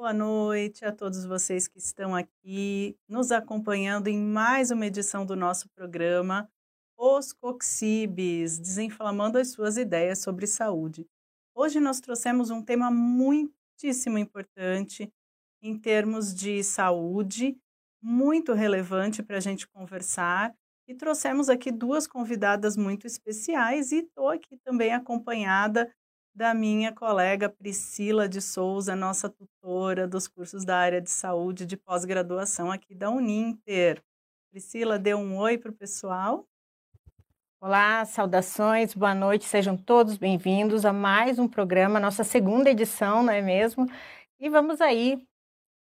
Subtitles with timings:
[0.00, 5.36] Boa noite a todos vocês que estão aqui nos acompanhando em mais uma edição do
[5.36, 6.50] nosso programa
[6.96, 11.06] Os Coxibes, desinflamando as suas ideias sobre saúde.
[11.54, 15.12] Hoje nós trouxemos um tema muitíssimo importante
[15.60, 17.58] em termos de saúde,
[18.02, 20.54] muito relevante para a gente conversar.
[20.88, 25.94] E trouxemos aqui duas convidadas muito especiais e estou aqui também acompanhada
[26.34, 31.76] da minha colega Priscila de Souza, nossa tutora dos cursos da área de saúde de
[31.76, 34.02] pós-graduação aqui da Uninter.
[34.50, 36.46] Priscila, dê um oi para o pessoal.
[37.60, 43.32] Olá, saudações, boa noite, sejam todos bem-vindos a mais um programa, nossa segunda edição, não
[43.32, 43.86] é mesmo?
[44.38, 45.22] E vamos aí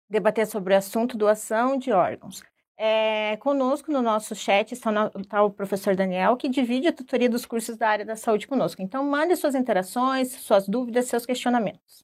[0.09, 2.41] debater sobre o assunto doação de órgãos.
[2.77, 7.45] É, conosco no nosso chat está, está, o professor Daniel, que divide a tutoria dos
[7.45, 8.82] cursos da área da saúde conosco.
[8.82, 12.04] Então, mande suas interações, suas dúvidas, seus questionamentos.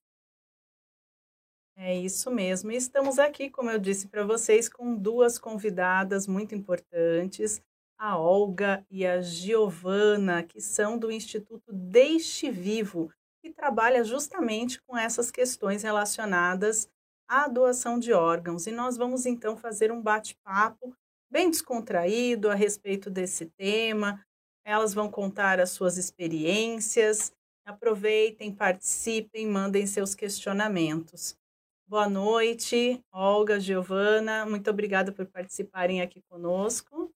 [1.76, 2.72] É isso mesmo.
[2.72, 7.62] E estamos aqui, como eu disse para vocês, com duas convidadas muito importantes,
[7.98, 14.98] a Olga e a Giovana, que são do Instituto Deixe Vivo, que trabalha justamente com
[14.98, 16.90] essas questões relacionadas
[17.32, 18.68] a doação de órgãos.
[18.68, 20.94] E nós vamos então fazer um bate-papo
[21.32, 24.22] bem descontraído a respeito desse tema.
[24.66, 27.32] Elas vão contar as suas experiências.
[27.66, 31.38] Aproveitem, participem, mandem seus questionamentos.
[31.88, 34.46] Boa noite, Olga, Giovana.
[34.46, 37.14] Muito obrigada por participarem aqui conosco.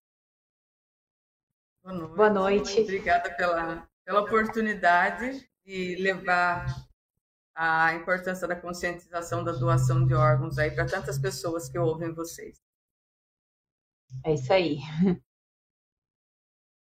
[1.83, 2.15] Boa noite.
[2.15, 2.79] Boa noite.
[2.79, 6.84] Obrigada pela, pela oportunidade de levar
[7.55, 12.61] a importância da conscientização da doação de órgãos aí para tantas pessoas que ouvem vocês.
[14.23, 14.79] É isso aí.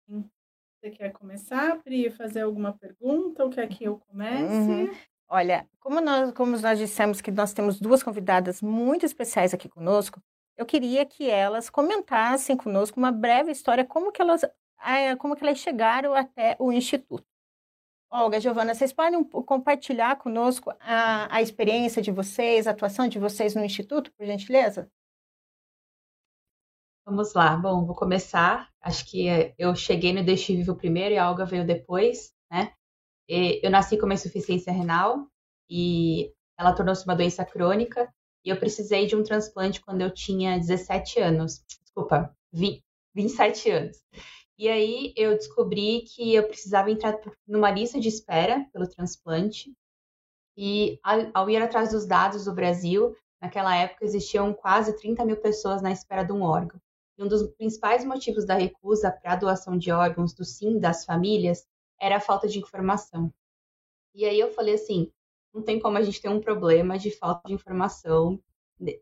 [0.09, 4.53] Você quer começar, Pri, fazer alguma pergunta ou quer que eu comece?
[4.53, 4.91] Uhum.
[5.29, 10.21] Olha, como nós, como nós dissemos que nós temos duas convidadas muito especiais aqui conosco,
[10.57, 14.43] eu queria que elas comentassem conosco uma breve história como que elas,
[15.19, 17.32] como que elas chegaram até o Instituto.
[18.15, 23.55] Olga, Giovana, vocês podem compartilhar conosco a, a experiência de vocês, a atuação de vocês
[23.55, 24.87] no Instituto, por gentileza?
[27.07, 27.57] Vamos lá.
[27.57, 28.69] Bom, vou começar.
[28.83, 32.75] Acho que eh, eu cheguei no Deixe Vivo primeiro e a Olga veio depois, né?
[33.27, 35.27] Eu nasci com uma insuficiência renal
[35.71, 38.13] e ela tornou-se uma doença crônica
[38.45, 41.65] e eu precisei de um transplante quando eu tinha 17 anos.
[41.83, 42.85] Desculpa, 20,
[43.15, 44.03] 27 anos.
[44.59, 49.73] E aí eu descobri que eu precisava entrar numa lista de espera pelo transplante.
[50.57, 51.01] E
[51.33, 55.91] ao ir atrás dos dados do Brasil, naquela época existiam quase 30 mil pessoas na
[55.91, 56.81] espera de um órgão.
[57.19, 61.05] E um dos principais motivos da recusa para a doação de órgãos do sim das
[61.05, 61.67] famílias
[62.01, 63.33] era a falta de informação.
[64.15, 65.11] E aí eu falei assim,
[65.55, 68.39] não tem como a gente ter um problema de falta de informação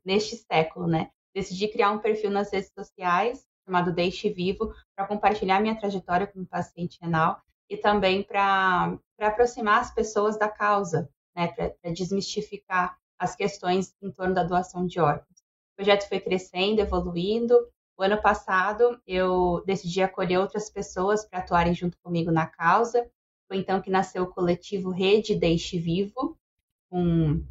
[0.05, 1.11] neste século, né?
[1.35, 6.45] Decidi criar um perfil nas redes sociais chamado Deixe Vivo, para compartilhar minha trajetória como
[6.45, 13.95] paciente renal e também para aproximar as pessoas da causa, né, para desmistificar as questões
[14.03, 15.39] em torno da doação de órgãos.
[15.73, 17.55] O projeto foi crescendo, evoluindo.
[17.97, 23.09] O ano passado, eu decidi acolher outras pessoas para atuarem junto comigo na causa.
[23.47, 26.37] Foi então que nasceu o coletivo Rede Deixe Vivo,
[26.91, 27.45] com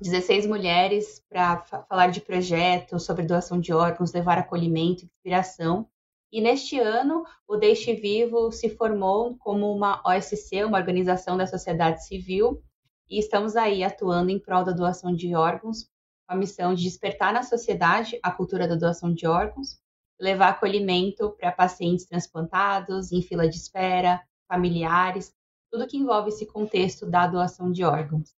[0.00, 5.88] 16 mulheres para falar de projetos sobre doação de órgãos, levar acolhimento, inspiração.
[6.30, 12.06] E neste ano, o Deixe Vivo se formou como uma OSC, uma organização da sociedade
[12.06, 12.62] civil,
[13.10, 15.84] e estamos aí atuando em prol da doação de órgãos,
[16.26, 19.80] com a missão de despertar na sociedade a cultura da doação de órgãos,
[20.20, 25.34] levar acolhimento para pacientes transplantados, em fila de espera, familiares,
[25.72, 28.37] tudo que envolve esse contexto da doação de órgãos.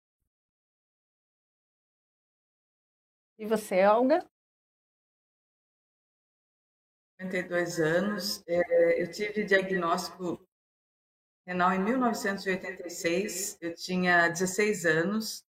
[3.39, 4.19] E você, Olga?
[7.21, 8.43] 52 anos.
[8.45, 10.45] É, eu tive diagnóstico
[11.47, 13.57] renal em 1986.
[13.61, 15.45] Eu tinha 16 anos.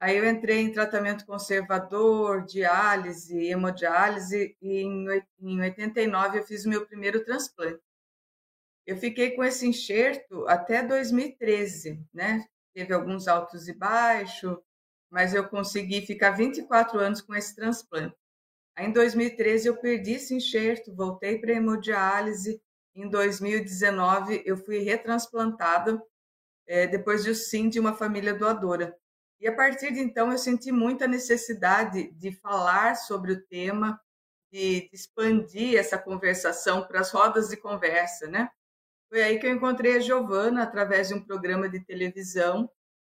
[0.00, 6.84] Aí eu entrei em tratamento conservador, diálise, hemodiálise, e em 89 eu fiz o meu
[6.84, 7.80] primeiro transplante.
[8.84, 12.44] Eu fiquei com esse enxerto até 2013, né?
[12.74, 14.58] Teve alguns altos e baixos,
[15.10, 18.16] mas eu consegui ficar 24 anos com esse transplante.
[18.76, 22.60] Aí, em 2013 eu perdi esse enxerto, voltei para hemodiálise.
[22.94, 26.02] Em 2019 eu fui retransplantada
[26.66, 28.96] é, depois de sim de uma família doadora.
[29.40, 34.00] E a partir de então eu senti muita necessidade de falar sobre o tema,
[34.50, 38.50] de, de expandir essa conversação para as rodas de conversa, né?
[39.08, 42.68] Foi aí que eu encontrei a Giovana através de um programa de televisão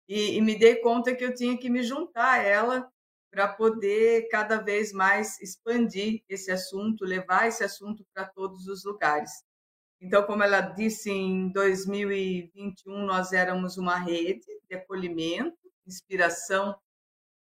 [0.08, 2.90] e, e, me dei conta que eu tinha que me juntar a ela
[3.30, 9.30] para poder cada vez mais expandir esse assunto, levar esse assunto para todos os lugares.
[10.00, 15.56] Então, como ela disse, em 2021 nós éramos uma rede de acolhimento,
[15.86, 16.76] inspiração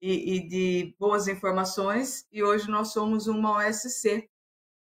[0.00, 4.28] e, e de boas informações, e hoje nós somos uma OSC.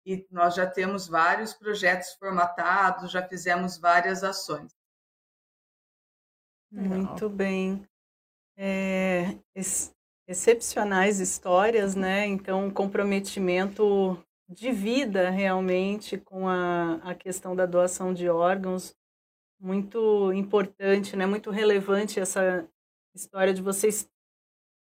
[0.04, 4.74] E nós já temos vários projetos formatados, já fizemos várias ações.
[6.72, 7.86] Muito bem.
[8.58, 9.38] É,
[10.28, 12.26] excepcionais histórias, né?
[12.26, 14.18] Então, um comprometimento
[14.50, 18.96] de vida realmente com a, a questão da doação de órgãos,
[19.60, 21.26] muito importante, né?
[21.26, 22.68] Muito relevante essa
[23.14, 24.10] história de vocês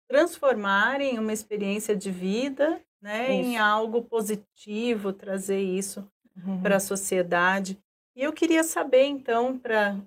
[0.07, 6.61] transformarem uma experiência de vida, né, em algo positivo, trazer isso uhum.
[6.61, 7.77] para a sociedade.
[8.15, 9.99] E eu queria saber, então, para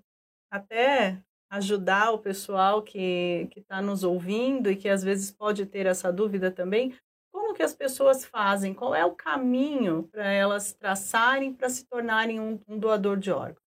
[0.51, 6.13] até ajudar o pessoal que está nos ouvindo e que às vezes pode ter essa
[6.13, 6.97] dúvida também,
[7.33, 8.75] como que as pessoas fazem?
[8.75, 13.65] Qual é o caminho para elas traçarem para se tornarem um, um, doador de órgãos?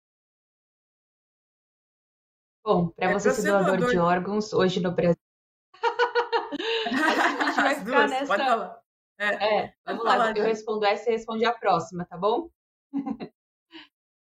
[2.65, 5.17] Bom, para é você ser doador, doador de órgãos, hoje no Brasil.
[6.87, 8.83] a gente vai ficar nessa.
[9.19, 12.51] É, é vamos lá, eu respondo essa e responde a próxima, tá bom?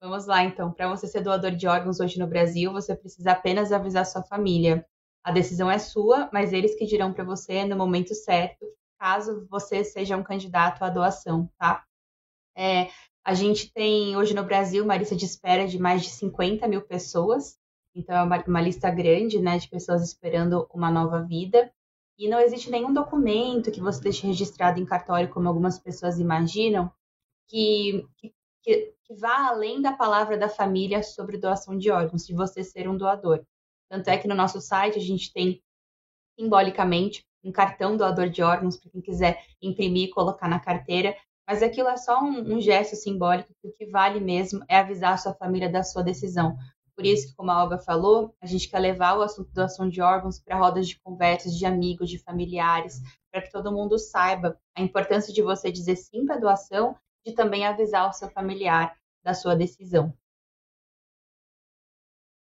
[0.00, 0.72] Vamos lá, então.
[0.72, 4.86] Para você ser doador de órgãos hoje no Brasil, você precisa apenas avisar sua família.
[5.24, 8.64] A decisão é sua, mas eles que dirão para você no momento certo,
[8.98, 11.84] caso você seja um candidato à doação, tá?
[12.56, 12.88] É,
[13.24, 16.82] a gente tem hoje no Brasil uma lista de espera de mais de 50 mil
[16.82, 17.58] pessoas,
[17.94, 21.72] então é uma, uma lista grande, né, de pessoas esperando uma nova vida.
[22.18, 26.90] E não existe nenhum documento que você deixe registrado em cartório, como algumas pessoas imaginam,
[27.48, 28.32] que, que
[28.66, 32.88] que, que vá além da palavra da família sobre doação de órgãos, de você ser
[32.88, 33.44] um doador.
[33.88, 35.62] Tanto é que no nosso site a gente tem
[36.36, 41.16] simbolicamente um cartão doador de órgãos para quem quiser imprimir e colocar na carteira,
[41.48, 45.12] mas aquilo é só um, um, gesto simbólico que o que vale mesmo é avisar
[45.12, 46.56] a sua família da sua decisão.
[46.96, 50.00] Por isso que, como a Olga falou, a gente quer levar o assunto doação de
[50.00, 54.82] órgãos para rodas de conversas de amigos, de familiares, para que todo mundo saiba a
[54.82, 56.96] importância de você dizer sim para a doação
[57.26, 60.16] de também avisar o seu familiar da sua decisão.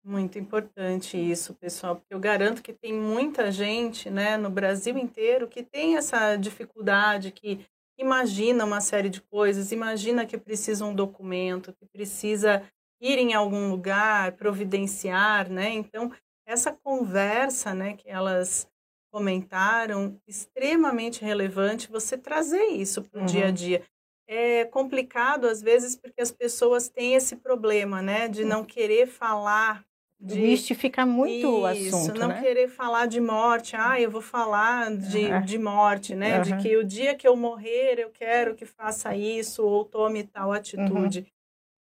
[0.04, 5.46] Muito importante isso, pessoal, porque eu garanto que tem muita gente, né, no Brasil inteiro
[5.46, 7.64] que tem essa dificuldade, que
[7.96, 12.64] imagina uma série de coisas, imagina que precisa um documento, que precisa
[13.00, 15.70] ir em algum lugar, providenciar, né?
[15.70, 16.10] Então,
[16.44, 18.68] essa conversa, né, que elas
[19.12, 23.26] comentaram, extremamente relevante você trazer isso para o uhum.
[23.26, 23.84] dia a dia
[24.32, 29.84] é complicado às vezes porque as pessoas têm esse problema, né, de não querer falar
[30.22, 32.40] de mistificar muito isso, o assunto, não né?
[32.40, 33.74] querer falar de morte.
[33.74, 35.42] Ah, eu vou falar de, uhum.
[35.42, 36.36] de morte, né?
[36.36, 36.42] Uhum.
[36.42, 40.52] De que o dia que eu morrer eu quero que faça isso ou tome tal
[40.52, 41.18] atitude.
[41.18, 41.26] Uhum.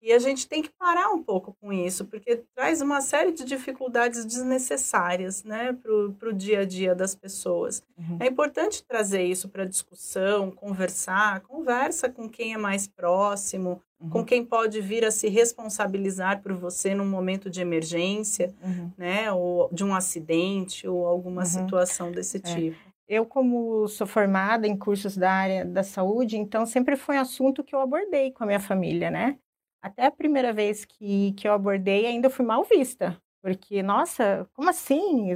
[0.02, 3.44] E a gente tem que parar um pouco com isso, porque traz uma série de
[3.44, 7.84] dificuldades desnecessárias né, para o dia a dia das pessoas.
[7.98, 8.18] Uhum.
[8.20, 14.10] É importante trazer isso para discussão, conversar, conversa com quem é mais próximo, uhum.
[14.10, 18.92] com quem pode vir a se responsabilizar por você num momento de emergência, uhum.
[18.98, 21.48] né, ou de um acidente ou alguma uhum.
[21.48, 22.40] situação desse é.
[22.40, 22.88] tipo.
[23.10, 27.64] Eu, como sou formada em cursos da área da saúde, então sempre foi um assunto
[27.64, 29.40] que eu abordei com a minha família, né?
[29.82, 33.22] Até a primeira vez que, que eu abordei, ainda fui mal vista.
[33.42, 35.30] Porque, nossa, como assim?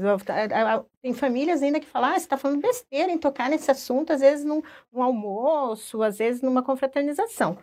[1.01, 4.21] Tem famílias ainda que falam, ah, você está falando besteira em tocar nesse assunto, às
[4.21, 7.57] vezes num, num almoço, às vezes numa confraternização.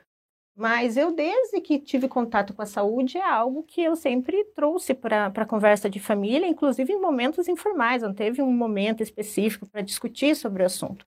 [0.57, 4.93] Mas eu, desde que tive contato com a saúde, é algo que eu sempre trouxe
[4.93, 9.83] para a conversa de família, inclusive em momentos informais, não teve um momento específico para
[9.83, 11.07] discutir sobre o assunto.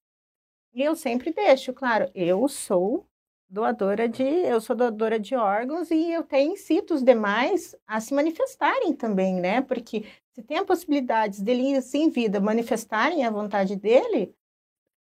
[0.74, 3.06] E eu sempre deixo, claro, eu sou
[3.52, 8.14] doadora de, eu sou doadora de órgãos e eu tenho incito os demais a se
[8.14, 9.62] manifestarem também, né?
[9.62, 14.34] Porque se tem a possibilidade dele sem vida manifestarem a vontade dele,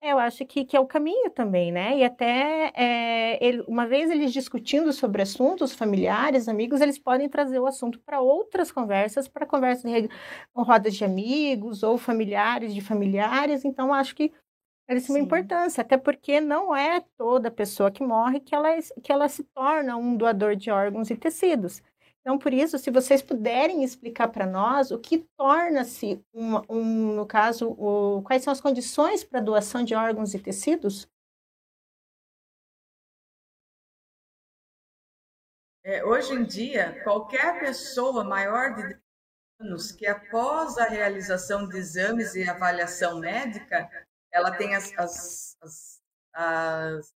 [0.02, 1.98] eu acho que, que é o caminho também, né?
[1.98, 7.58] E até é, ele, uma vez eles discutindo sobre assuntos familiares, amigos, eles podem trazer
[7.58, 9.90] o assunto para outras conversas, para conversas
[10.52, 13.64] com rodas de amigos ou familiares de familiares.
[13.64, 14.32] Então, acho que
[14.88, 18.68] eles têm uma importância, até porque não é toda pessoa que morre que ela,
[19.02, 21.82] que ela se torna um doador de órgãos e tecidos.
[22.20, 27.26] Então, por isso, se vocês puderem explicar para nós o que torna-se, um, um, no
[27.26, 31.06] caso, o, quais são as condições para doação de órgãos e tecidos?
[35.82, 38.98] É, hoje em dia, qualquer pessoa maior de
[39.60, 43.90] anos que, após a realização de exames e avaliação médica,
[44.34, 46.02] ela tem as, as, as,
[46.34, 47.14] as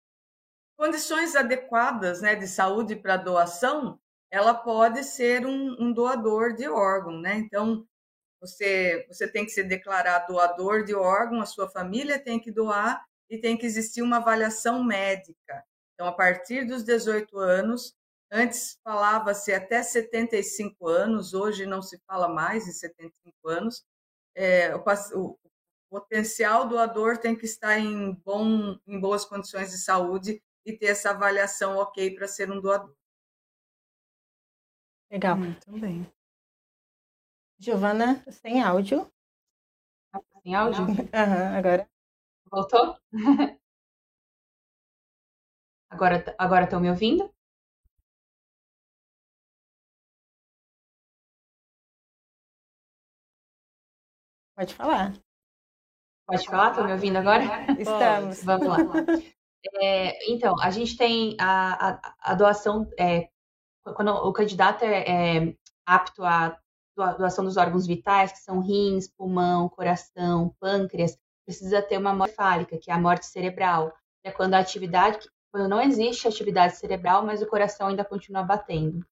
[0.78, 3.98] condições adequadas né, de saúde para doação,
[4.30, 7.36] ela pode ser um, um, doador de órgão, né?
[7.36, 7.88] Então,
[8.42, 13.02] você, você tem que se declarar doador de órgão, a sua família tem que doar
[13.30, 15.64] e tem que existir uma avaliação médica.
[15.94, 17.96] Então, a partir dos 18 anos,
[18.30, 23.86] antes falava-se até 75 anos, hoje não se fala mais em 75 anos,
[24.36, 25.38] é, o,
[25.96, 31.12] potencial doador tem que estar em, bom, em boas condições de saúde e ter essa
[31.12, 32.94] avaliação ok para ser um doador.
[35.10, 35.38] Legal.
[35.38, 36.06] Muito bem.
[37.58, 39.10] Giovana, sem áudio.
[40.44, 40.84] Sem áudio?
[40.84, 41.90] Uhum, agora.
[42.52, 42.98] Voltou?
[45.90, 47.34] agora agora estão me ouvindo?
[54.56, 55.25] Pode falar.
[56.28, 56.72] Pode falar?
[56.72, 57.44] Estão me ouvindo agora?
[57.80, 58.44] Estamos.
[58.44, 58.78] Vamos lá.
[59.82, 63.30] É, então, a gente tem a, a, a doação, é,
[63.96, 65.56] quando o candidato é, é
[65.86, 66.58] apto à
[67.18, 72.78] doação dos órgãos vitais, que são rins, pulmão, coração, pâncreas, precisa ter uma morte fálica,
[72.78, 73.94] que é a morte cerebral.
[74.24, 75.20] É quando a atividade,
[75.52, 79.06] quando não existe atividade cerebral, mas o coração ainda continua batendo.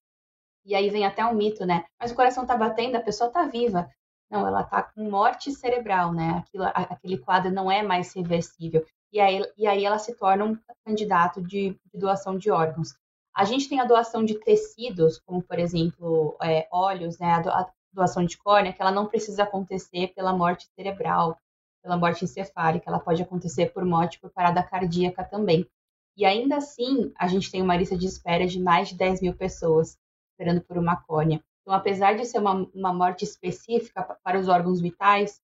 [0.65, 1.86] E aí vem até um mito, né?
[2.00, 3.89] Mas o coração está batendo, a pessoa está viva.
[4.34, 6.40] Não, ela está com morte cerebral, né?
[6.40, 8.84] Aquilo, aquele quadro não é mais reversível.
[9.12, 12.96] E aí, e aí ela se torna um candidato de, de doação de órgãos.
[13.36, 17.32] A gente tem a doação de tecidos, como por exemplo é, olhos, né?
[17.32, 21.38] A doação de córnea, que ela não precisa acontecer pela morte cerebral,
[21.84, 25.70] pela morte encefálica, ela pode acontecer por morte por parada cardíaca também.
[26.18, 29.36] E ainda assim, a gente tem uma lista de espera de mais de 10 mil
[29.36, 29.96] pessoas
[30.32, 31.44] esperando por uma córnea.
[31.63, 35.41] Então, apesar de ser uma, uma morte específica para os órgãos vitais,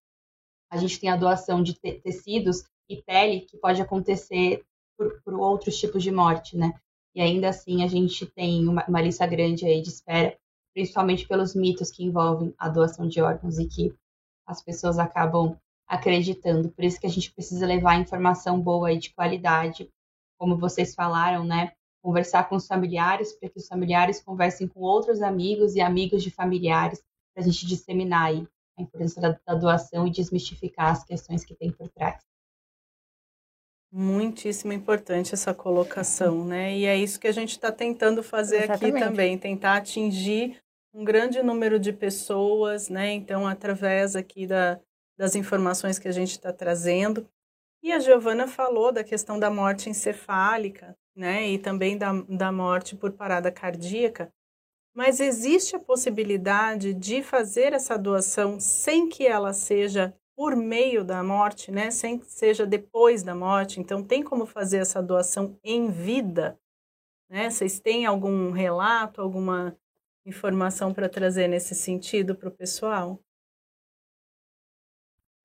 [0.70, 4.64] a gente tem a doação de te tecidos e pele que pode acontecer
[4.98, 6.74] por, por, outros tipos de morte, né?
[7.16, 10.38] E ainda assim a gente tem uma, uma lista grande aí de espera,
[10.74, 13.96] principalmente pelos mitos que envolvem a doação de órgãos e que
[14.46, 15.58] as pessoas acabam
[15.88, 16.70] acreditando.
[16.70, 19.90] Por isso que a gente precisa levar informação boa e de qualidade,
[20.38, 21.72] como vocês falaram, né?
[22.02, 26.32] Conversar com os familiares, para que os familiares conversem com outros amigos e amigos de
[26.32, 27.04] familiares,
[27.34, 31.56] para a gente disseminar aí a importância da, da doação e desmistificar as questões que
[31.56, 32.22] tem por trás.
[33.92, 36.78] Muitíssimo importante essa colocação, né?
[36.78, 38.98] E é isso que a gente está tentando fazer Exatamente.
[38.98, 40.62] aqui também, tentar atingir
[40.94, 43.12] um grande número de pessoas, né?
[43.12, 44.80] Então, através aqui da,
[45.18, 47.28] das informações que a gente está trazendo.
[47.82, 51.50] E a Giovana falou da questão da morte encefálica, né?
[51.50, 54.32] E também da, da morte por parada cardíaca.
[54.96, 61.22] Mas existe a possibilidade de fazer essa doação sem que ela seja por meio da
[61.22, 61.92] morte, né?
[61.92, 63.82] Sem que seja depois da morte.
[63.82, 66.58] Então, tem como fazer essa doação em vida?
[67.30, 67.50] Né?
[67.50, 69.78] Vocês têm algum relato, alguma
[70.26, 73.20] informação para trazer nesse sentido para o pessoal?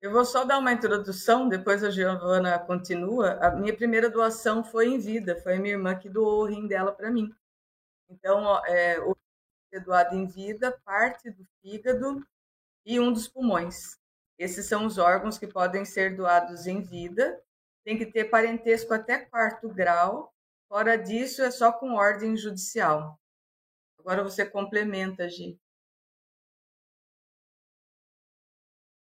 [0.05, 3.39] Eu vou só dar uma introdução, depois a Giovana continua.
[3.41, 6.67] A minha primeira doação foi em vida, foi a minha irmã que doou o rim
[6.67, 7.33] dela para mim.
[8.07, 9.13] Então, é, o
[9.73, 12.23] rim doado em vida, parte do fígado
[12.85, 13.99] e um dos pulmões.
[14.37, 17.41] Esses são os órgãos que podem ser doados em vida.
[17.83, 20.31] Tem que ter parentesco até quarto grau.
[20.69, 23.19] Fora disso, é só com ordem judicial.
[23.97, 25.59] Agora você complementa, Gi.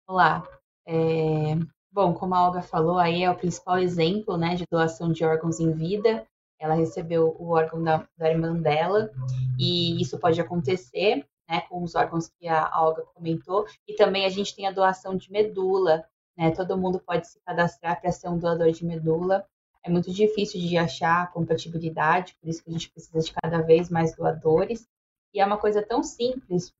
[0.06, 1.58] Olá, é,
[1.92, 5.60] bom, como a Olga falou, aí é o principal exemplo né, de doação de órgãos
[5.60, 6.26] em vida.
[6.60, 9.12] Ela recebeu o órgão da, da irmã dela,
[9.60, 13.66] e isso pode acontecer né, com os órgãos que a Olga comentou.
[13.88, 16.06] E também a gente tem a doação de medula.
[16.38, 19.46] Né, todo mundo pode se cadastrar para ser um doador de medula.
[19.84, 23.90] É muito difícil de achar compatibilidade, por isso que a gente precisa de cada vez
[23.90, 24.88] mais doadores.
[25.34, 26.74] E é uma coisa tão simples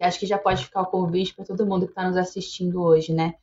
[0.00, 2.82] que acho que já pode ficar o convite para todo mundo que está nos assistindo
[2.82, 3.34] hoje, né?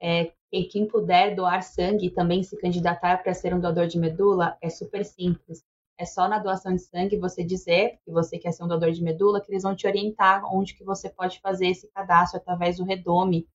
[0.00, 4.56] É, quem puder doar sangue e também se candidatar para ser um doador de medula,
[4.62, 5.62] é super simples.
[5.98, 9.02] É só na doação de sangue você dizer que você quer ser um doador de
[9.02, 12.84] medula, que eles vão te orientar onde que você pode fazer esse cadastro através do
[12.84, 13.46] Redome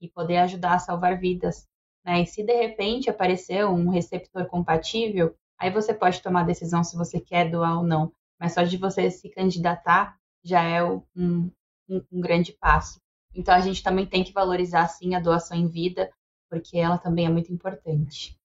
[0.00, 1.66] e poder ajudar a salvar vidas.
[2.06, 2.22] Né?
[2.22, 6.96] E se de repente aparecer um receptor compatível, aí você pode tomar a decisão se
[6.96, 8.12] você quer doar ou não.
[8.38, 11.50] Mas só de você se candidatar já é um,
[11.88, 13.00] um, um grande passo.
[13.34, 16.10] Então a gente também tem que valorizar sim a doação em vida,
[16.48, 18.38] porque ela também é muito importante.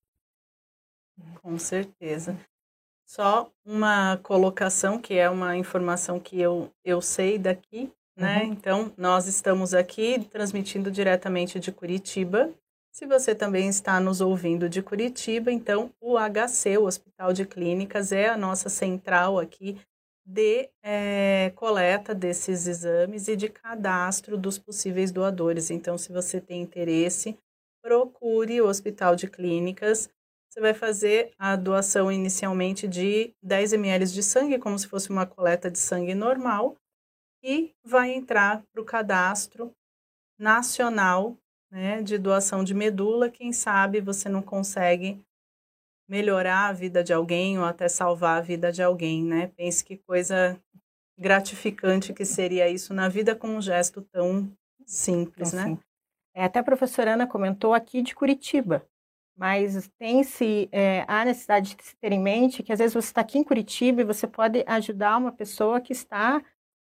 [1.42, 2.38] Com certeza.
[3.06, 8.44] Só uma colocação que é uma informação que eu, eu sei daqui, né?
[8.44, 8.52] Uhum.
[8.52, 12.54] Então, nós estamos aqui transmitindo diretamente de Curitiba,
[12.92, 18.12] Se você também está nos ouvindo de Curitiba, então o HC, o Hospital de Clínicas,
[18.12, 19.80] é a nossa central aqui
[20.30, 25.72] de é, coleta desses exames e de cadastro dos possíveis doadores.
[25.72, 27.36] Então, se você tem interesse,
[27.82, 30.08] procure o Hospital de Clínicas.
[30.48, 35.26] Você vai fazer a doação inicialmente de 10 ml de sangue, como se fosse uma
[35.26, 36.76] coleta de sangue normal,
[37.44, 39.74] e vai entrar para o cadastro
[40.38, 41.36] nacional
[41.72, 43.32] né, de doação de medula.
[43.32, 45.20] Quem sabe você não consegue
[46.10, 49.52] melhorar a vida de alguém ou até salvar a vida de alguém, né?
[49.56, 50.60] Pense que coisa
[51.18, 54.52] gratificante que seria isso na vida com um gesto tão
[54.86, 55.78] simples, né?
[56.34, 58.84] É, até a professora Ana comentou aqui de Curitiba,
[59.38, 63.22] mas tem-se é, a necessidade de se ter em mente que às vezes você está
[63.22, 66.42] aqui em Curitiba e você pode ajudar uma pessoa que está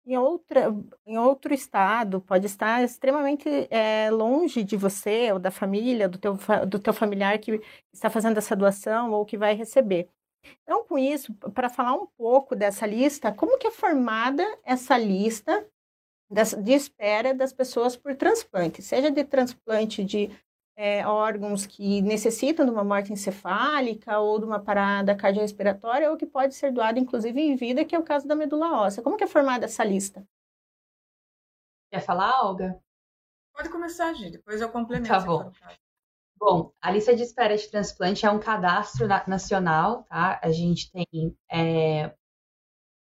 [0.08, 0.74] em, outra,
[1.06, 6.36] em outro estado, pode estar extremamente é, longe de você ou da família, do teu,
[6.66, 7.60] do teu familiar que
[7.92, 10.08] está fazendo essa doação ou que vai receber.
[10.62, 15.66] Então, com isso, para falar um pouco dessa lista, como que é formada essa lista
[16.62, 20.30] de espera das pessoas por transplante, seja de transplante de
[20.80, 26.24] é, órgãos que necessitam de uma morte encefálica ou de uma parada cardiorrespiratória ou que
[26.24, 29.02] pode ser doado, inclusive, em vida, que é o caso da medula óssea.
[29.02, 30.24] Como que é formada essa lista?
[31.90, 32.80] Quer falar, Olga?
[33.52, 35.08] Pode começar, Gi, depois eu complemento.
[35.08, 35.50] Tá bom.
[36.38, 40.38] Bom, a lista de espera de transplante é um cadastro nacional, tá?
[40.40, 42.14] A gente tem é,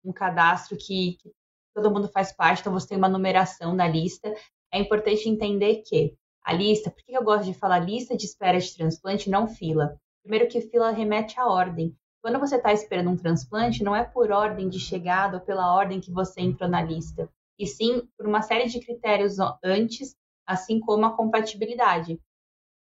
[0.04, 1.32] um cadastro que, que
[1.74, 4.34] todo mundo faz parte, então você tem uma numeração da lista.
[4.70, 6.14] É importante entender que
[6.44, 9.98] a lista, por que eu gosto de falar lista de espera de transplante, não fila?
[10.22, 11.96] Primeiro que fila remete à ordem.
[12.22, 16.00] Quando você está esperando um transplante, não é por ordem de chegada ou pela ordem
[16.00, 20.16] que você entrou na lista, e sim por uma série de critérios antes,
[20.46, 22.20] assim como a compatibilidade.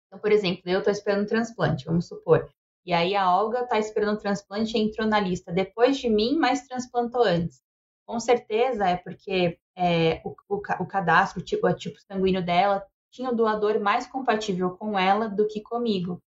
[0.06, 2.48] Então, por exemplo, eu estou esperando um transplante, vamos supor.
[2.84, 6.36] E aí a Olga está esperando um transplante e entrou na lista depois de mim,
[6.38, 7.62] mas transplantou antes.
[8.06, 12.86] Com certeza é porque é, o, o, o, cadastro, o tipo, o tipo sanguíneo dela
[13.14, 16.20] tinha o doador mais compatível com ela do que comigo.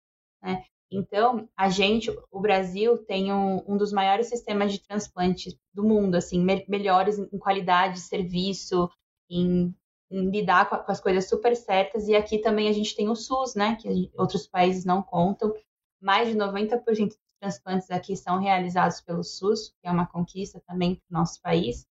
[0.41, 0.63] Né?
[0.91, 6.13] Então, a gente, o Brasil tem um, um dos maiores sistemas de transplantes do mundo,
[6.13, 8.87] assim, me melhores em qualidade de serviço,
[9.27, 9.73] em,
[10.11, 12.07] em lidar com, com, as coisas super certas.
[12.07, 15.51] E aqui também a gente tem o SUS, né, que outros países não contam.
[15.99, 20.95] Mais de 90% dos transplantes aqui são realizados pelo SUS, que é uma conquista também
[20.95, 21.87] para o nosso país.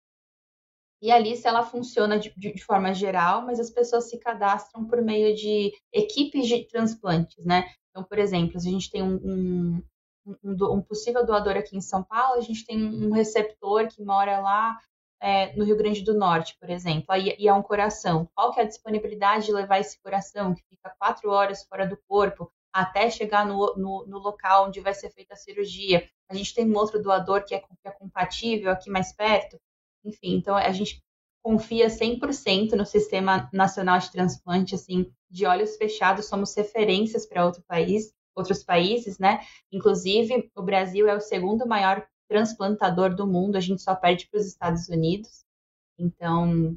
[1.02, 4.86] E a lista ela funciona de, de, de, forma geral, mas as pessoas se cadastram
[4.86, 7.64] por meio de equipes de transplantes, né?
[7.90, 9.82] Então, por exemplo, se a gente tem um, um,
[10.42, 14.40] um, um possível doador aqui em São Paulo, a gente tem um receptor que mora
[14.40, 14.78] lá
[15.20, 18.28] é, no Rio Grande do Norte, por exemplo, aí, e é um coração.
[18.34, 21.96] Qual que é a disponibilidade de levar esse coração, que fica quatro horas fora do
[22.08, 26.08] corpo, até chegar no, no, no, local onde vai ser feita a cirurgia.
[26.28, 29.56] A gente tem um outro doador que é, que é compatível aqui mais perto.
[30.04, 31.02] Enfim, então a gente
[31.42, 37.62] confia 100% no Sistema Nacional de Transplante, assim, de olhos fechados, somos referências para outro
[37.68, 39.40] país, outros países, né?
[39.70, 44.40] Inclusive, o Brasil é o segundo maior transplantador do mundo, a gente só perde para
[44.40, 45.44] os Estados Unidos.
[45.98, 46.76] Então,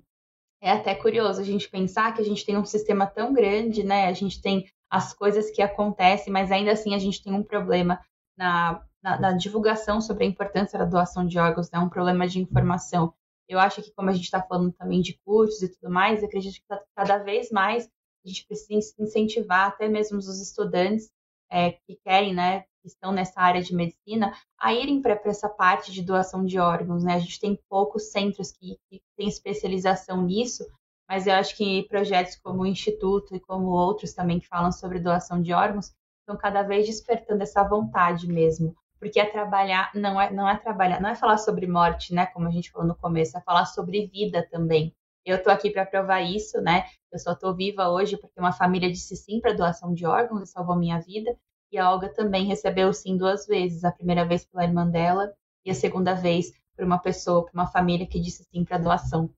[0.62, 4.08] é até curioso a gente pensar que a gente tem um sistema tão grande, né?
[4.08, 8.00] A gente tem as coisas que acontecem, mas ainda assim a gente tem um problema
[8.38, 11.80] na na, na, divulgação sobre a importância da doação de órgãos, né?
[11.80, 13.14] um problema de informação.
[13.48, 16.56] Eu acho que, como a gente está falando também de cursos e tudo mais, acredito
[16.56, 21.10] que tá, cada vez mais a gente precisa incentivar até mesmo os estudantes
[21.50, 25.94] é, que querem, né, que estão nessa área de medicina, a irem para essa parte
[25.94, 27.06] de doação de órgãos.
[27.06, 27.14] Né?
[27.14, 30.68] A gente tem poucos centros que, que têm especialização nisso,
[31.08, 35.00] mas eu acho que projetos como o Instituto e como outros também que falam sobre
[35.00, 40.32] doação de órgãos estão cada vez despertando essa vontade mesmo porque é trabalhar, não é,
[40.32, 43.38] não é trabalhar, não é falar sobre morte, né, como a gente falou no começo,
[43.38, 44.94] é falar sobre vida também.
[45.26, 46.86] Eu tô aqui para provar isso, né?
[47.12, 50.52] Eu só tô viva hoje porque uma família disse sim para doação de órgãos e
[50.52, 51.36] salvou minha vida.
[51.70, 55.34] E a Olga também recebeu sim duas vezes, a primeira vez pela irmã dela
[55.66, 59.30] e a segunda vez por uma pessoa, por uma família que disse sim para doação.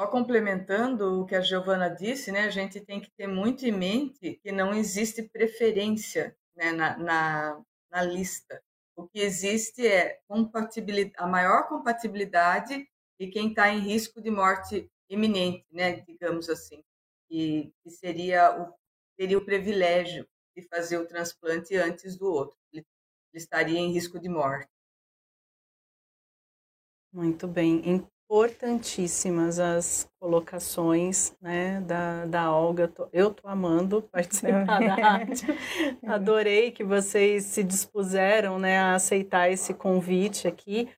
[0.00, 3.70] Só complementando o que a Giovana disse, né, a gente tem que ter muito em
[3.70, 8.62] mente que não existe preferência né, na, na, na lista.
[8.96, 10.18] O que existe é
[11.18, 12.88] a maior compatibilidade
[13.20, 16.82] de quem está em risco de morte iminente, né, digamos assim,
[17.30, 18.74] e que seria o,
[19.18, 22.56] teria o privilégio de fazer o transplante antes do outro.
[22.72, 22.86] Ele,
[23.34, 24.70] ele estaria em risco de morte.
[27.12, 28.08] Muito bem.
[28.30, 32.88] Importantíssimas as colocações né, da, da Olga.
[33.12, 35.48] Eu tô amando participar da rádio.
[36.06, 40.88] Adorei que vocês se dispuseram né, a aceitar esse convite aqui.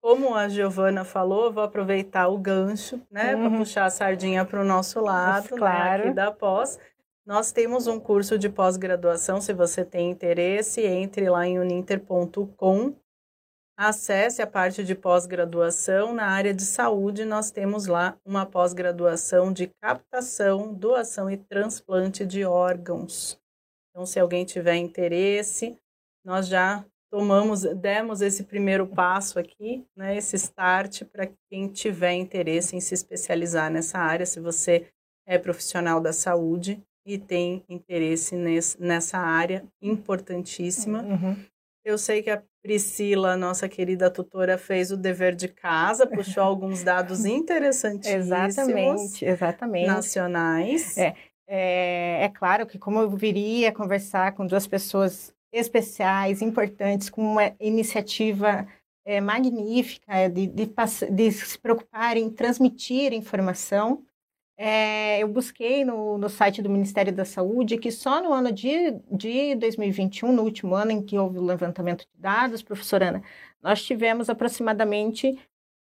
[0.00, 3.50] Como a Giovana falou, vou aproveitar o gancho né, uhum.
[3.50, 6.06] para puxar a sardinha para o nosso lado, claro.
[6.06, 6.78] né, da pós.
[7.26, 12.94] Nós temos um curso de pós-graduação, se você tem interesse, entre lá em uninter.com
[13.80, 16.12] Acesse a parte de pós-graduação.
[16.12, 22.44] Na área de saúde, nós temos lá uma pós-graduação de captação, doação e transplante de
[22.44, 23.40] órgãos.
[23.90, 25.78] Então, se alguém tiver interesse,
[26.24, 32.74] nós já tomamos, demos esse primeiro passo aqui, né, esse start para quem tiver interesse
[32.74, 34.88] em se especializar nessa área, se você
[35.24, 41.02] é profissional da saúde e tem interesse nesse, nessa área importantíssima.
[41.02, 41.36] Uhum.
[41.84, 46.82] Eu sei que a Priscila, nossa querida tutora, fez o dever de casa, puxou alguns
[46.82, 48.26] dados interessantíssimos.
[48.26, 49.86] exatamente, exatamente.
[49.86, 50.98] Nacionais.
[50.98, 51.14] É,
[51.46, 57.54] é, é claro que como eu viria conversar com duas pessoas especiais, importantes, com uma
[57.58, 58.68] iniciativa
[59.02, 60.70] é, magnífica de, de,
[61.10, 64.04] de, se preocupar em transmitir informação,
[64.60, 68.90] é, eu busquei no, no site do Ministério da Saúde que só no ano de,
[69.08, 73.22] de 2021, no último ano em que houve o levantamento de dados, professora Ana,
[73.62, 75.38] nós tivemos aproximadamente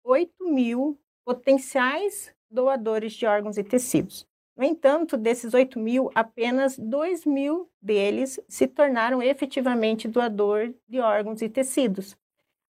[0.03, 4.27] 8 mil potenciais doadores de órgãos e tecidos.
[4.57, 11.43] No entanto, desses 8 mil, apenas 2 mil deles se tornaram efetivamente doador de órgãos
[11.43, 12.17] e tecidos.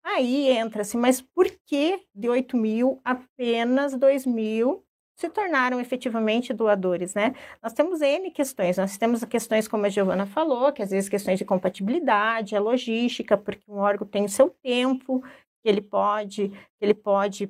[0.03, 4.83] Aí entra-se, mas por que de 8 mil, apenas 2 mil
[5.21, 7.35] se tornaram efetivamente doadores, né?
[7.61, 11.37] Nós temos N questões, nós temos questões como a Giovana falou, que às vezes questões
[11.37, 15.21] de compatibilidade, a logística, porque um órgão tem o seu tempo,
[15.61, 17.47] que ele pode, ele pode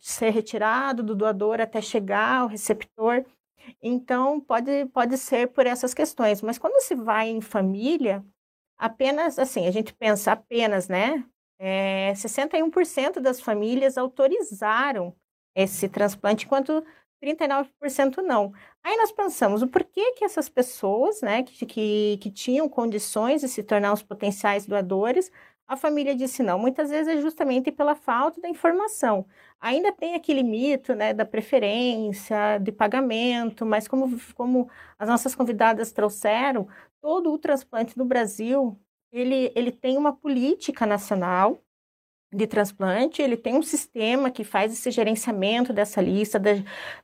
[0.00, 3.24] ser retirado do doador até chegar ao receptor.
[3.82, 6.42] Então, pode, pode ser por essas questões.
[6.42, 8.22] Mas quando se vai em família,
[8.78, 11.24] apenas, assim, a gente pensa apenas, né?
[11.58, 15.16] É, 61% das famílias autorizaram
[15.56, 16.84] esse transplante, enquanto
[17.22, 18.52] 39% não.
[18.84, 23.48] Aí nós pensamos o porquê que essas pessoas, né, que, que, que tinham condições de
[23.48, 25.30] se tornar os potenciais doadores,
[25.66, 26.58] a família disse não.
[26.58, 29.26] Muitas vezes é justamente pela falta da informação.
[29.60, 35.90] Ainda tem aquele mito, né, da preferência, de pagamento, mas como, como as nossas convidadas
[35.92, 36.68] trouxeram,
[37.00, 38.78] todo o transplante no Brasil,
[39.10, 41.58] ele, ele tem uma política nacional
[42.32, 46.50] de transplante, ele tem um sistema que faz esse gerenciamento dessa lista, da,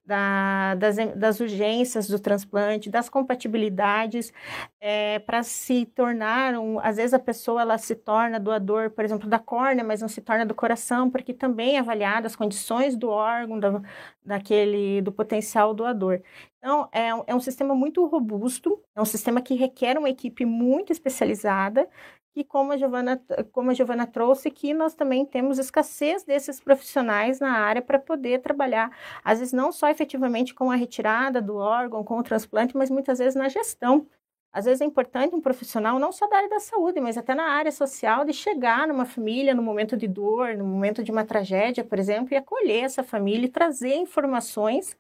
[0.05, 4.33] da, das, das, urgências do transplante, das compatibilidades,
[4.81, 9.29] é, para se tornar, um, às vezes a pessoa ela se torna doador, por exemplo,
[9.29, 13.09] da córnea, mas não se torna do coração, porque também é avaliado as condições do
[13.09, 13.81] órgão, da,
[14.25, 16.21] daquele, do potencial doador.
[16.63, 20.93] Então, é, é um sistema muito robusto, é um sistema que requer uma equipe muito
[20.93, 21.89] especializada,
[22.33, 23.21] que como a Giovana,
[23.51, 28.41] como a Giovana trouxe, que nós também temos escassez desses profissionais na área para poder
[28.41, 32.91] trabalhar, às vezes não só efetivamente com a retirada do órgão, com o transplante, mas
[32.91, 34.07] muitas vezes na gestão.
[34.53, 37.45] Às vezes é importante um profissional, não só da área da saúde, mas até na
[37.45, 41.83] área social, de chegar numa família no momento de dor, no momento de uma tragédia,
[41.85, 44.97] por exemplo, e acolher essa família e trazer informações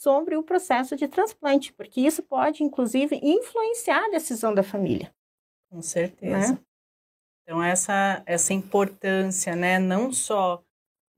[0.00, 5.12] sobre o processo de transplante, porque isso pode, inclusive, influenciar a decisão da família.
[5.70, 6.54] Com certeza.
[6.54, 6.58] Né?
[7.42, 10.62] Então, essa, essa importância, né, não só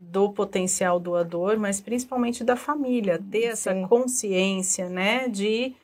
[0.01, 3.87] do potencial doador, mas principalmente da família, ter essa Sim.
[3.87, 5.77] consciência, né, de,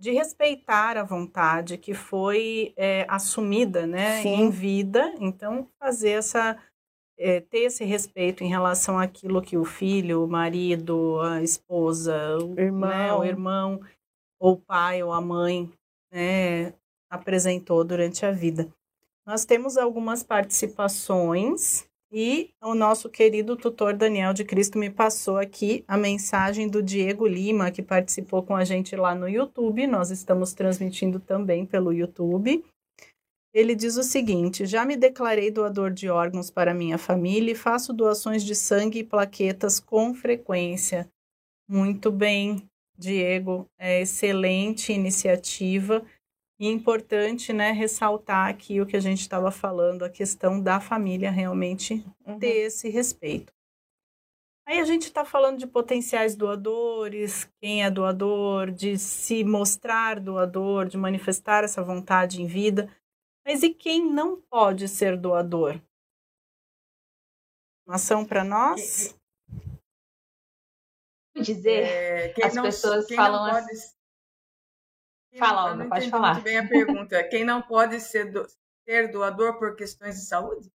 [0.00, 4.34] de respeitar a vontade que foi é, assumida, né, Sim.
[4.34, 5.12] em vida.
[5.20, 6.56] Então, fazer essa,
[7.18, 12.58] é, ter esse respeito em relação àquilo que o filho, o marido, a esposa, o
[12.58, 13.80] irmão, né, o irmão
[14.38, 15.70] ou o pai ou a mãe,
[16.12, 16.74] né,
[17.10, 18.68] apresentou durante a vida.
[19.26, 25.84] Nós temos algumas participações e o nosso querido tutor Daniel de Cristo me passou aqui
[25.88, 29.86] a mensagem do Diego Lima, que participou com a gente lá no YouTube.
[29.86, 32.64] Nós estamos transmitindo também pelo YouTube.
[33.56, 37.90] Ele diz o seguinte: Já me declarei doador de órgãos para minha família e faço
[37.90, 41.10] doações de sangue e plaquetas com frequência.
[41.66, 46.04] Muito bem, Diego, é excelente iniciativa.
[46.60, 50.78] E é importante, né, ressaltar aqui o que a gente estava falando, a questão da
[50.78, 52.38] família realmente uhum.
[52.38, 53.50] ter esse respeito.
[54.66, 60.86] Aí a gente está falando de potenciais doadores, quem é doador, de se mostrar doador,
[60.86, 62.90] de manifestar essa vontade em vida.
[63.46, 65.80] Mas e quem não pode ser doador?
[67.86, 69.16] Uma ação para nós?
[71.40, 73.96] dizer, é, as não, pessoas falam pode, assim.
[75.36, 76.32] Fala, Olga, pode falar.
[76.32, 77.22] Muito bem a pergunta.
[77.28, 78.46] Quem não pode ser, do,
[78.88, 80.72] ser doador por questões de saúde?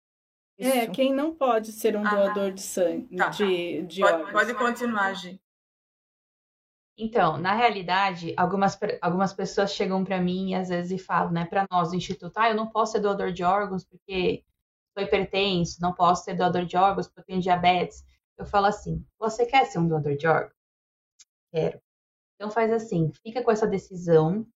[0.58, 3.30] É, quem não pode ser um ah, doador de sangue, tá.
[3.30, 5.40] de, de pode, pode continuar, Gi.
[7.02, 11.66] Então, na realidade, algumas, algumas pessoas chegam para mim às vezes e falam, né, para
[11.70, 14.44] nós do Instituto, ah, eu não posso ser doador de órgãos porque
[14.92, 18.04] sou hipertenso, não posso ser doador de órgãos porque eu tenho diabetes.
[18.36, 20.52] Eu falo assim, você quer ser um doador de órgãos?
[21.50, 21.80] Quero.
[22.34, 24.46] Então faz assim, fica com essa decisão.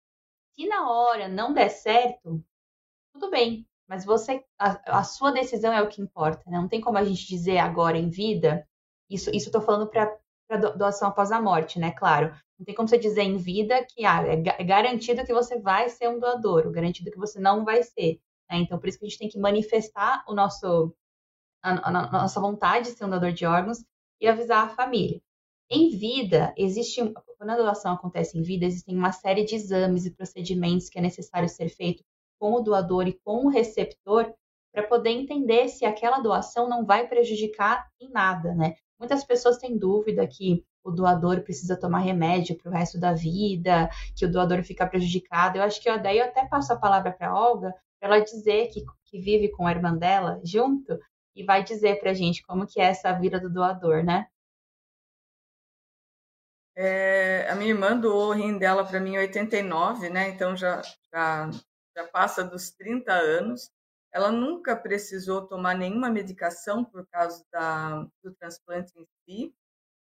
[0.55, 2.45] Se na hora não der certo,
[3.15, 3.67] tudo bem.
[3.89, 6.43] Mas você, a, a sua decisão é o que importa.
[6.51, 6.59] Né?
[6.59, 8.69] Não tem como a gente dizer agora em vida.
[9.09, 10.15] Isso, isso estou falando para
[10.57, 11.93] doação após a morte, né?
[11.93, 12.35] Claro.
[12.59, 15.89] Não tem como você dizer em vida que ah, é, é garantido que você vai
[15.89, 18.21] ser um doador, garantido que você não vai ser.
[18.51, 18.59] Né?
[18.59, 20.95] Então, por isso que a gente tem que manifestar o nosso,
[21.63, 23.85] a, a nossa vontade de ser um doador de órgãos
[24.21, 25.21] e avisar a família.
[25.71, 27.01] Em vida, existe,
[27.39, 31.03] quando a doação acontece em vida, existem uma série de exames e procedimentos que é
[31.03, 32.05] necessário ser feito
[32.39, 34.33] com o doador e com o receptor
[34.73, 38.75] para poder entender se aquela doação não vai prejudicar em nada, né?
[38.99, 43.89] Muitas pessoas têm dúvida que o doador precisa tomar remédio para o resto da vida,
[44.15, 45.59] que o doador fica prejudicado.
[45.59, 48.69] Eu acho que eu, daí eu até passo a palavra para Olga, para ela dizer
[48.69, 50.99] que, que vive com a irmã dela junto
[51.35, 54.27] e vai dizer para a gente como que é essa vida do doador, né?
[56.77, 60.29] É, a minha irmã doou o rim dela para mim em 89, né?
[60.29, 61.51] Então já, já,
[61.97, 63.71] já passa dos 30 anos.
[64.15, 69.55] Ela nunca precisou tomar nenhuma medicação por causa da, do transplante em si.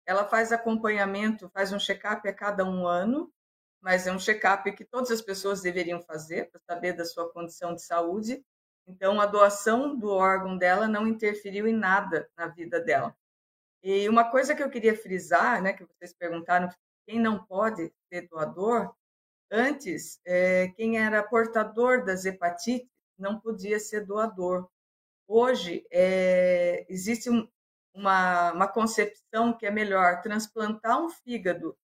[0.07, 3.31] Ela faz acompanhamento, faz um check-up a cada um ano,
[3.79, 7.75] mas é um check-up que todas as pessoas deveriam fazer para saber da sua condição
[7.75, 8.43] de saúde.
[8.87, 13.15] Então, a doação do órgão dela não interferiu em nada na vida dela.
[13.83, 16.69] E uma coisa que eu queria frisar, né, que vocês perguntaram,
[17.07, 18.91] quem não pode ser doador,
[19.51, 22.90] antes, é, quem era portador das hepatites
[23.21, 24.67] não podia ser doador.
[25.27, 27.47] Hoje, é, existe um,
[27.93, 31.77] uma, uma concepção que é melhor transplantar um fígado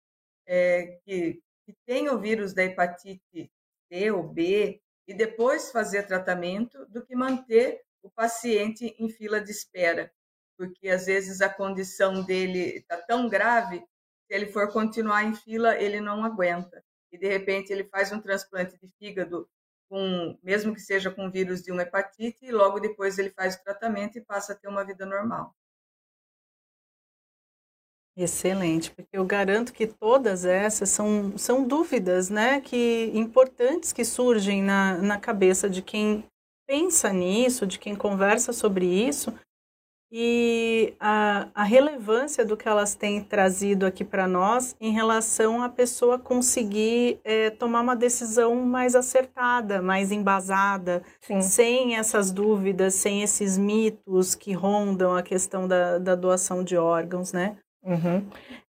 [0.45, 3.51] é, que, que tem o vírus da hepatite
[3.91, 9.51] C ou B e depois fazer tratamento do que manter o paciente em fila de
[9.51, 10.11] espera
[10.57, 15.79] porque às vezes a condição dele está tão grave, se ele for continuar em fila,
[15.79, 16.83] ele não aguenta.
[17.11, 19.47] E de repente ele faz um transplante de fígado
[19.89, 23.63] com, mesmo que seja com vírus de uma hepatite, e logo depois ele faz o
[23.63, 25.55] tratamento e passa a ter uma vida normal.
[28.15, 34.63] Excelente, porque eu garanto que todas essas são, são dúvidas, né, que importantes que surgem
[34.63, 36.25] na, na cabeça de quem
[36.67, 39.31] pensa nisso, de quem conversa sobre isso,
[40.11, 45.69] e a, a relevância do que elas têm trazido aqui para nós em relação à
[45.69, 51.41] pessoa conseguir é, tomar uma decisão mais acertada, mais embasada, Sim.
[51.41, 57.33] sem essas dúvidas, sem esses mitos que rondam a questão da, da doação de órgãos,
[57.33, 57.57] né?
[57.83, 58.25] Uhum.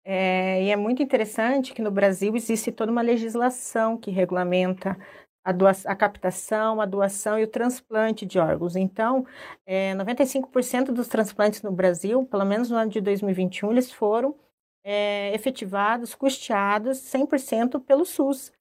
[0.04, 4.98] É, e é muito interessante que no Brasil existe toda uma legislação que regulamenta
[5.44, 5.52] a,
[5.86, 8.76] a captação, a doação e o transplante de órgãos.
[8.76, 9.26] Então,
[9.66, 14.34] é, 95% dos transplantes no Brasil, pelo menos no ano de 2021, eles foram
[14.82, 18.52] é, efetivados, custeados 100% pelo SUS.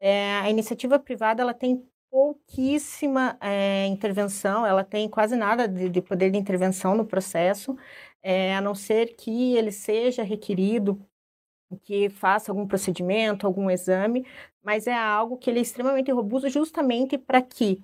[0.00, 6.02] É, a iniciativa privada ela tem pouquíssima é, intervenção, ela tem quase nada de, de,
[6.02, 7.76] poder de intervenção no processo,
[8.22, 11.00] é, a não ser que ele seja requerido
[11.78, 14.26] que faça algum procedimento, algum exame,
[14.62, 17.82] mas é algo que ele é extremamente robusto justamente para que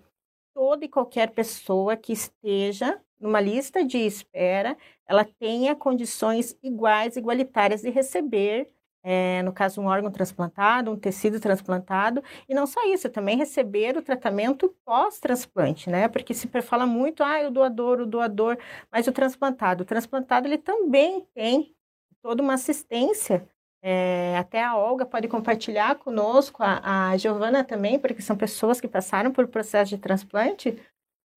[0.54, 7.82] toda e qualquer pessoa que esteja numa lista de espera, ela tenha condições iguais, igualitárias
[7.82, 8.68] de receber,
[9.02, 13.96] é, no caso, um órgão transplantado, um tecido transplantado, e não só isso, também receber
[13.96, 16.08] o tratamento pós-transplante, né?
[16.08, 18.58] Porque se fala muito, ah, o doador, o doador,
[18.90, 21.74] mas o transplantado, o transplantado, ele também tem
[22.22, 23.48] toda uma assistência
[23.80, 28.88] é, até a Olga pode compartilhar conosco, a, a Giovana também, porque são pessoas que
[28.88, 30.76] passaram por processo de transplante,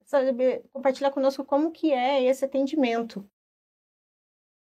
[0.06, 3.30] sabe, compartilhar conosco como que é esse atendimento,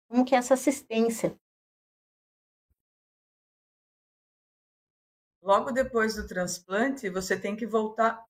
[0.07, 1.35] como que é essa assistência.
[5.41, 8.23] Logo depois do transplante, você tem que voltar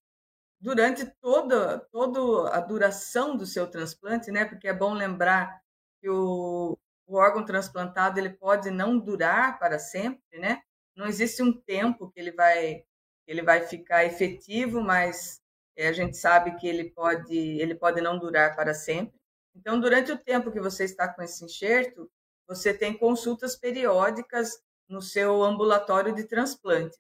[0.62, 4.46] durante toda, toda a duração do seu transplante, né?
[4.46, 5.62] Porque é bom lembrar
[6.00, 6.78] que o,
[7.12, 10.62] o órgão transplantado ele pode não durar para sempre, né?
[10.96, 12.84] Não existe um tempo que ele vai
[13.28, 15.42] ele vai ficar efetivo, mas
[15.76, 19.20] é, a gente sabe que ele pode ele pode não durar para sempre.
[19.56, 22.10] Então, durante o tempo que você está com esse enxerto,
[22.48, 26.98] você tem consultas periódicas no seu ambulatório de transplante.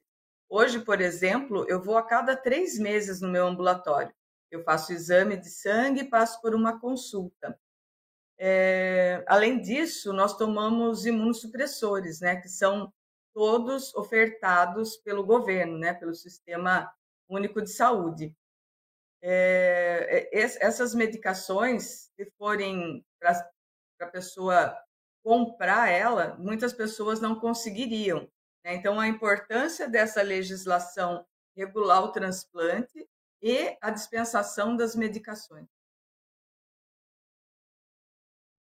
[0.50, 4.13] Hoje, por exemplo, eu vou a cada três meses no meu ambulatório.
[4.50, 7.58] Eu faço exame de sangue e passo por uma consulta.
[8.44, 12.92] É, além disso, nós tomamos imunossupressores, né, que são
[13.36, 16.92] todos ofertados pelo governo, né, pelo Sistema
[17.30, 18.36] Único de Saúde.
[19.22, 23.48] É, essas medicações, se forem para
[24.00, 24.76] a pessoa
[25.24, 28.28] comprar ela, muitas pessoas não conseguiriam.
[28.66, 28.74] Né?
[28.74, 31.24] Então, a importância dessa legislação
[31.56, 33.08] regular o transplante
[33.40, 35.68] e a dispensação das medicações.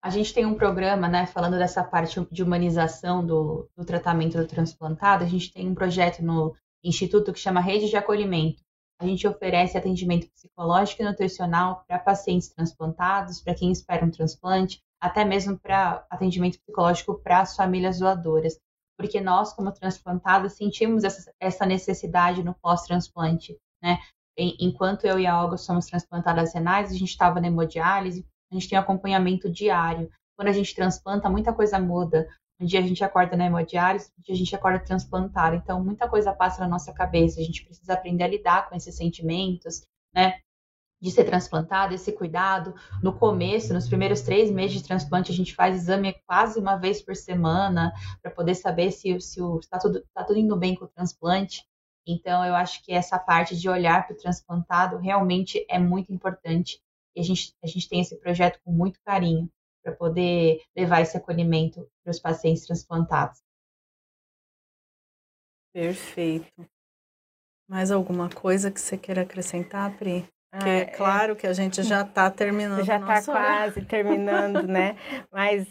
[0.06, 4.46] A gente tem um programa, né, falando dessa parte de humanização do, do tratamento do
[4.46, 8.62] transplantado, a gente tem um projeto no Instituto que chama Rede de Acolhimento.
[9.02, 14.80] A gente oferece atendimento psicológico e nutricional para pacientes transplantados, para quem espera um transplante,
[15.02, 18.60] até mesmo para atendimento psicológico para as famílias doadoras.
[19.00, 23.98] Porque nós, como transplantados, sentimos essa, essa necessidade no pós-transplante, né?
[24.38, 28.24] Enquanto eu e a Olga somos transplantadas renais, a gente estava na hemodiálise,
[28.56, 30.10] a gente tem acompanhamento diário.
[30.36, 32.28] Quando a gente transplanta, muita coisa muda.
[32.60, 35.56] Um dia a gente acorda na hemodiálise, um dia a gente acorda transplantado.
[35.56, 37.40] Então, muita coisa passa na nossa cabeça.
[37.40, 39.82] A gente precisa aprender a lidar com esses sentimentos,
[40.14, 40.40] né?
[41.02, 42.74] De ser transplantado, esse cuidado.
[43.04, 47.02] No começo, nos primeiros três meses de transplante, a gente faz exame quase uma vez
[47.02, 47.92] por semana
[48.22, 51.66] para poder saber se está se tá tudo, tá tudo indo bem com o transplante.
[52.08, 56.80] Então, eu acho que essa parte de olhar para o transplantado realmente é muito importante.
[57.16, 59.50] E a gente, a gente tem esse projeto com muito carinho
[59.84, 63.42] para poder levar esse acolhimento para os pacientes transplantados.
[65.74, 66.68] Perfeito.
[67.70, 70.28] Mais alguma coisa que você queira acrescentar, Pri?
[70.52, 72.84] Porque ah, é claro que a gente já está terminando.
[72.86, 74.96] Já está quase terminando, né?
[75.32, 75.68] Mas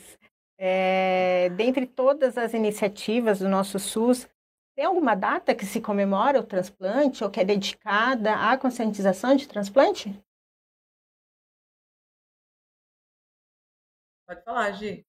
[0.58, 4.28] é, dentre todas as iniciativas do nosso SUS,
[4.76, 9.48] tem alguma data que se comemora o transplante ou que é dedicada à conscientização de
[9.48, 10.14] transplante?
[14.26, 15.04] Pode falar, Gi.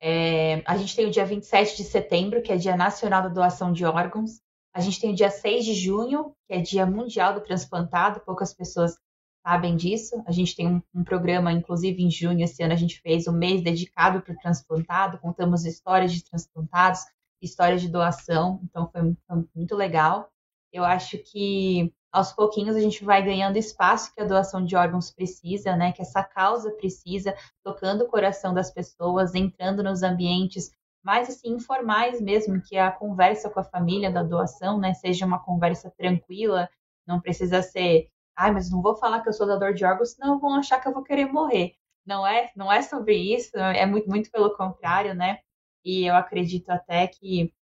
[0.00, 3.72] É, a gente tem o dia 27 de setembro, que é Dia Nacional da Doação
[3.72, 4.40] de Órgãos.
[4.72, 8.20] A gente tem o dia 6 de junho, que é Dia Mundial do Transplantado.
[8.20, 8.96] Poucas pessoas
[9.44, 10.22] sabem disso.
[10.26, 13.32] A gente tem um, um programa, inclusive em junho, esse ano a gente fez um
[13.32, 15.18] mês dedicado para o transplantado.
[15.18, 17.00] Contamos histórias de transplantados,
[17.40, 18.60] histórias de doação.
[18.64, 20.30] Então foi, foi muito legal.
[20.72, 25.10] Eu acho que aos pouquinhos a gente vai ganhando espaço que a doação de órgãos
[25.10, 25.92] precisa, né?
[25.92, 30.70] Que essa causa precisa, tocando o coração das pessoas, entrando nos ambientes
[31.06, 35.38] mais assim informais mesmo, que a conversa com a família da doação, né, seja uma
[35.38, 36.68] conversa tranquila,
[37.06, 40.40] não precisa ser, ai, mas não vou falar que eu sou doador de órgãos, senão
[40.40, 41.74] vão achar que eu vou querer morrer.
[42.04, 45.38] Não é, não é sobre isso, é muito, muito pelo contrário, né?
[45.84, 47.52] E eu acredito até que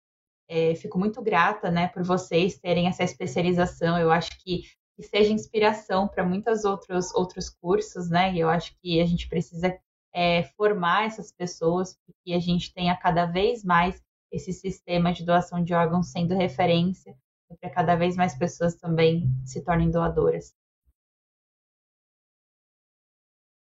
[0.48, 3.98] é, fico muito grata, né, por vocês terem essa especialização.
[3.98, 4.62] Eu acho que,
[4.96, 8.32] que seja inspiração para muitos outros outros cursos, né?
[8.34, 9.78] E eu acho que a gente precisa
[10.12, 15.24] é, formar essas pessoas para que a gente tenha cada vez mais esse sistema de
[15.24, 17.16] doação de órgãos sendo referência
[17.60, 20.54] para cada vez mais pessoas também se tornem doadoras.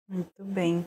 [0.09, 0.87] Muito bem.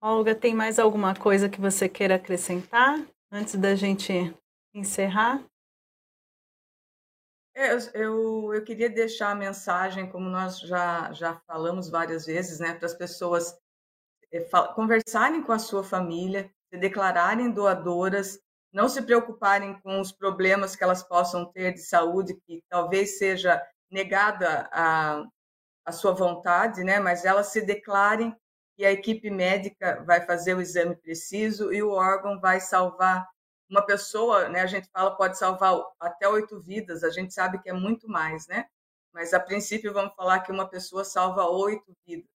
[0.00, 4.34] Olga, tem mais alguma coisa que você queira acrescentar antes da gente
[4.78, 5.44] encerrar?
[7.54, 12.74] É, eu, eu queria deixar a mensagem, como nós já, já falamos várias vezes, né,
[12.74, 13.58] para as pessoas
[14.30, 14.40] é,
[14.74, 18.38] conversarem com a sua família, se declararem doadoras,
[18.70, 23.62] não se preocuparem com os problemas que elas possam ter de saúde, que talvez seja
[23.90, 25.24] negada a,
[25.86, 28.36] a sua vontade, né, mas elas se declarem
[28.76, 33.26] e a equipe médica vai fazer o exame preciso e o órgão vai salvar
[33.68, 37.68] uma pessoa, né, a gente fala pode salvar até oito vidas, a gente sabe que
[37.68, 38.66] é muito mais, né?
[39.12, 42.28] Mas a princípio vamos falar que uma pessoa salva oito vidas,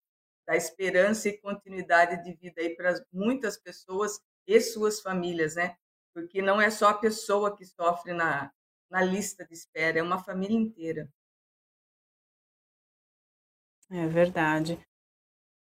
[0.46, 5.78] dá esperança e continuidade de vida aí para muitas pessoas e suas famílias, né?
[6.14, 8.52] Porque não é só a pessoa que sofre na,
[8.90, 11.10] na lista de espera, é uma família inteira.
[13.90, 14.80] É verdade.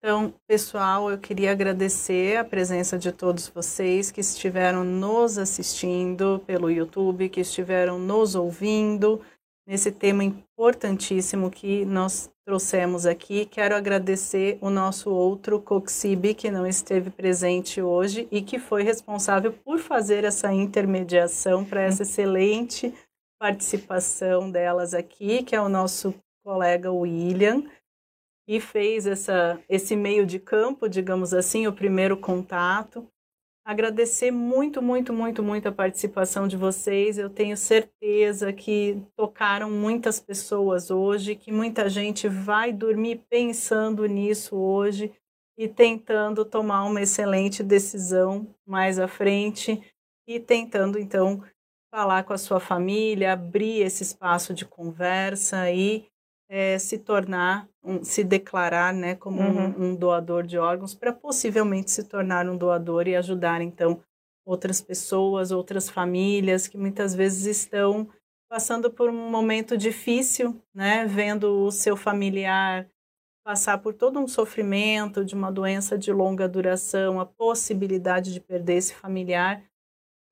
[0.01, 6.71] Então, pessoal, eu queria agradecer a presença de todos vocês que estiveram nos assistindo pelo
[6.71, 9.21] YouTube, que estiveram nos ouvindo
[9.67, 13.45] nesse tema importantíssimo que nós trouxemos aqui.
[13.45, 19.51] Quero agradecer o nosso outro Coxib, que não esteve presente hoje e que foi responsável
[19.51, 22.93] por fazer essa intermediação para essa excelente
[23.37, 27.65] participação delas aqui, que é o nosso colega William
[28.49, 33.07] e fez essa, esse meio de campo, digamos assim, o primeiro contato.
[33.63, 37.19] agradecer muito, muito, muito, muito a participação de vocês.
[37.19, 44.55] Eu tenho certeza que tocaram muitas pessoas hoje, que muita gente vai dormir pensando nisso
[44.55, 45.13] hoje
[45.55, 49.79] e tentando tomar uma excelente decisão mais à frente
[50.27, 51.43] e tentando então
[51.93, 56.09] falar com a sua família, abrir esse espaço de conversa e
[56.49, 59.67] é, se tornar, um, se declarar né, como uhum.
[59.67, 64.01] um, um, doador de órgãos, para possivelmente se tornar um doador e ajudar, então,
[64.45, 68.09] outras pessoas, outras famílias que muitas vezes estão
[68.49, 72.89] passando por um momento difícil, né, vendo o seu familiar
[73.49, 78.75] passar por todo um sofrimento de uma doença de longa duração, a possibilidade de perder
[78.75, 79.63] esse familiar,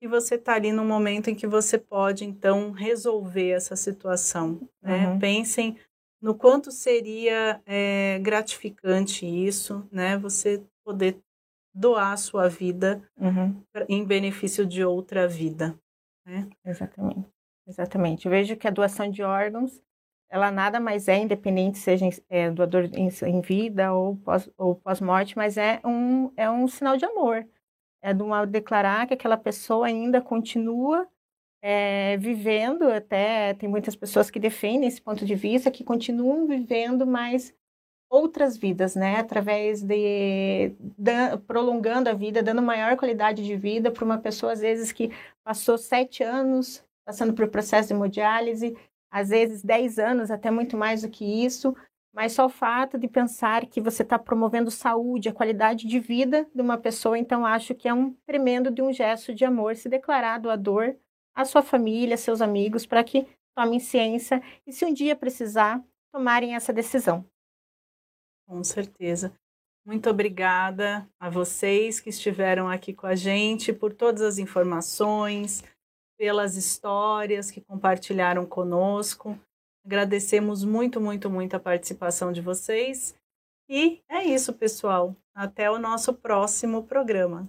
[0.00, 4.60] e você está ali no momento em que você pode, então, resolver essa situação.
[4.80, 5.08] Né?
[5.08, 5.18] Uhum.
[5.18, 5.76] Pensem
[6.20, 10.18] no quanto seria é, gratificante isso, né?
[10.18, 11.20] Você poder
[11.72, 13.62] doar a sua vida uhum.
[13.88, 15.78] em benefício de outra vida.
[16.26, 16.48] Né?
[16.64, 17.26] Exatamente.
[17.66, 18.26] Exatamente.
[18.26, 19.80] Eu vejo que a doação de órgãos,
[20.30, 25.36] ela nada mais é, independente seja é, doador em, em, vida ou pós, ou pós-morte,
[25.36, 27.46] mas é um, é um sinal de amor.
[28.02, 31.06] É de uma, declarar que aquela pessoa ainda continua
[31.62, 37.06] é, vivendo, até tem muitas pessoas que defendem esse ponto de vista, que continuam vivendo
[37.06, 37.54] mais
[38.10, 39.16] outras vidas, né?
[39.16, 44.60] Através de, de prolongando a vida, dando maior qualidade de vida para uma pessoa, às
[44.60, 45.10] vezes, que
[45.44, 48.76] passou sete anos passando por processo de hemodiálise,
[49.10, 51.74] às vezes dez anos, até muito mais do que isso,
[52.14, 56.46] mas só o fato de pensar que você está promovendo saúde, a qualidade de vida
[56.54, 59.88] de uma pessoa, então acho que é um tremendo de um gesto de amor se
[59.88, 60.96] declarar doador
[61.38, 63.24] a sua família, seus amigos, para que
[63.56, 65.80] tomem ciência e, se um dia precisar,
[66.12, 67.24] tomarem essa decisão.
[68.44, 69.32] Com certeza.
[69.86, 75.62] Muito obrigada a vocês que estiveram aqui com a gente por todas as informações,
[76.18, 79.38] pelas histórias que compartilharam conosco.
[79.86, 83.14] Agradecemos muito, muito, muito a participação de vocês.
[83.68, 85.14] E é isso, pessoal.
[85.32, 87.48] Até o nosso próximo programa.